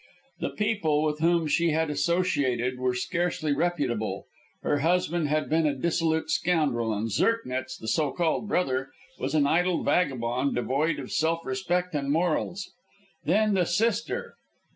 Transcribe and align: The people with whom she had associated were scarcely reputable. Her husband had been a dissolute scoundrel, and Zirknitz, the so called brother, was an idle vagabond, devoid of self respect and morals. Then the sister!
The 0.39 0.49
people 0.49 1.03
with 1.03 1.19
whom 1.19 1.45
she 1.45 1.69
had 1.73 1.91
associated 1.91 2.79
were 2.79 2.95
scarcely 2.95 3.53
reputable. 3.53 4.25
Her 4.63 4.79
husband 4.79 5.27
had 5.27 5.47
been 5.47 5.67
a 5.67 5.75
dissolute 5.75 6.31
scoundrel, 6.31 6.91
and 6.91 7.07
Zirknitz, 7.11 7.77
the 7.77 7.87
so 7.87 8.09
called 8.09 8.47
brother, 8.47 8.89
was 9.19 9.35
an 9.35 9.45
idle 9.45 9.83
vagabond, 9.83 10.55
devoid 10.55 10.97
of 10.97 11.11
self 11.11 11.45
respect 11.45 11.93
and 11.93 12.11
morals. 12.11 12.71
Then 13.25 13.53
the 13.53 13.65
sister! 13.65 14.33